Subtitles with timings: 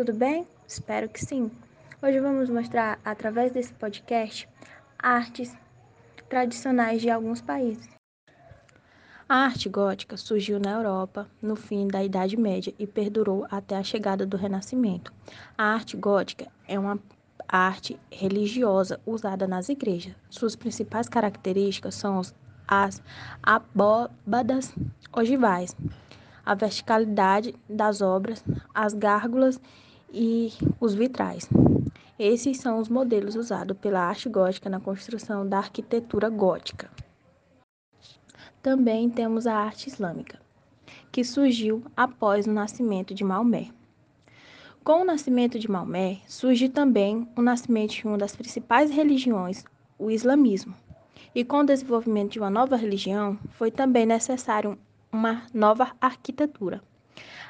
[0.00, 0.48] tudo bem?
[0.66, 1.50] Espero que sim.
[2.02, 4.48] Hoje vamos mostrar, através desse podcast,
[4.98, 5.54] artes
[6.26, 7.86] tradicionais de alguns países.
[9.28, 13.82] A arte gótica surgiu na Europa no fim da Idade Média e perdurou até a
[13.82, 15.12] chegada do Renascimento.
[15.58, 16.98] A arte gótica é uma
[17.46, 20.14] arte religiosa usada nas igrejas.
[20.30, 22.22] Suas principais características são
[22.66, 23.02] as
[23.42, 24.74] abóbadas
[25.12, 25.76] ogivais,
[26.42, 28.42] a verticalidade das obras,
[28.74, 29.60] as gárgulas
[30.12, 31.48] e os vitrais.
[32.18, 36.90] Esses são os modelos usados pela arte gótica na construção da arquitetura gótica.
[38.62, 40.38] Também temos a arte islâmica,
[41.10, 43.70] que surgiu após o nascimento de Maomé.
[44.84, 49.64] Com o nascimento de Maomé, surge também o nascimento de uma das principais religiões,
[49.98, 50.74] o islamismo.
[51.34, 54.78] E com o desenvolvimento de uma nova religião, foi também necessário
[55.12, 56.82] uma nova arquitetura.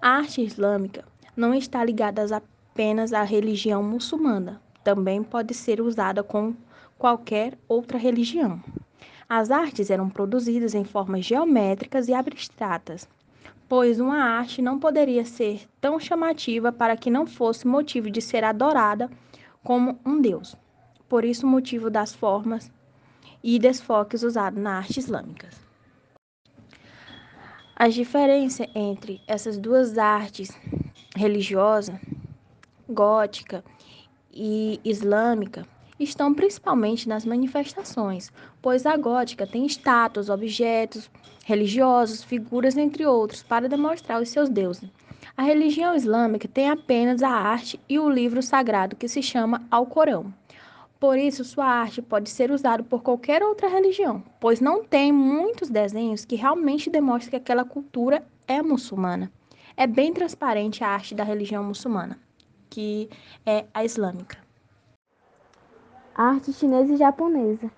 [0.00, 1.04] A arte islâmica
[1.36, 6.54] não está ligada apenas à religião muçulmana, também pode ser usada com
[6.98, 8.62] qualquer outra religião.
[9.28, 13.06] As artes eram produzidas em formas geométricas e abstratas,
[13.68, 18.44] pois uma arte não poderia ser tão chamativa para que não fosse motivo de ser
[18.44, 19.10] adorada
[19.62, 20.56] como um deus.
[21.08, 22.70] Por isso, o motivo das formas
[23.42, 25.48] e desfoques usados na arte islâmica.
[27.74, 30.50] As diferenças entre essas duas artes
[31.14, 32.00] religiosa,
[32.88, 33.64] gótica
[34.32, 35.66] e islâmica
[35.98, 38.30] estão principalmente nas manifestações,
[38.60, 41.10] pois a gótica tem estátuas, objetos
[41.44, 44.90] religiosos, figuras, entre outros, para demonstrar os seus deuses.
[45.36, 50.32] A religião islâmica tem apenas a arte e o livro sagrado que se chama Alcorão.
[50.98, 55.68] Por isso, sua arte pode ser usada por qualquer outra religião, pois não tem muitos
[55.68, 59.30] desenhos que realmente demonstram que aquela cultura é muçulmana.
[59.78, 62.18] É bem transparente a arte da religião muçulmana,
[62.70, 63.10] que
[63.44, 64.38] é a islâmica.
[66.14, 67.70] A arte chinesa e japonesa.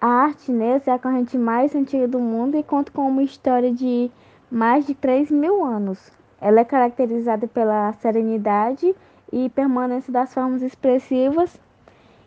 [0.00, 3.72] A arte chinesa é a corrente mais antiga do mundo e conta com uma história
[3.72, 4.10] de
[4.50, 6.10] mais de 3 mil anos.
[6.40, 8.92] Ela é caracterizada pela serenidade
[9.32, 11.60] e permanência das formas expressivas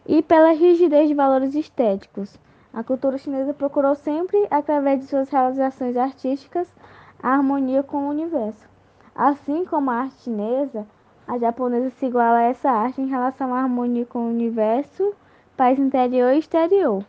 [0.06, 2.40] e pela rigidez de valores estéticos.
[2.74, 6.74] A cultura chinesa procurou sempre, através de suas realizações artísticas,
[7.22, 8.77] a harmonia com o universo.
[9.18, 10.86] Assim como a arte chinesa,
[11.28, 15.12] a japonesa se iguala a essa arte em relação à harmonia com o universo,
[15.58, 17.04] país interior e exterior.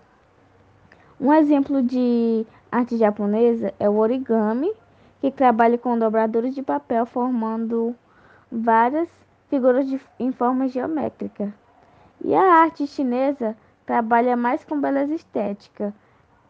[1.20, 4.72] Um exemplo de arte japonesa é o origami,
[5.20, 7.94] que trabalha com dobradores de papel formando
[8.50, 9.10] várias
[9.50, 11.52] figuras de, em forma geométrica.
[12.24, 13.54] E a arte chinesa
[13.84, 15.94] trabalha mais com beleza estética.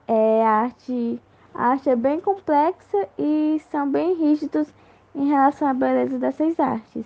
[0.06, 1.20] É, a, arte,
[1.52, 4.72] a arte é bem complexa e são bem rígidos
[5.14, 7.04] em relação à beleza dessas artes.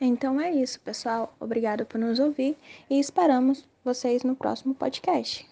[0.00, 1.34] Então é isso, pessoal.
[1.38, 2.56] Obrigada por nos ouvir
[2.90, 5.51] e esperamos vocês no próximo podcast.